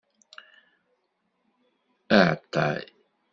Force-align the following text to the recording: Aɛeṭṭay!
Aɛeṭṭay! 2.17 2.79